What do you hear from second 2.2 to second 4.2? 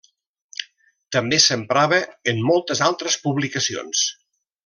en moltes altres publicacions.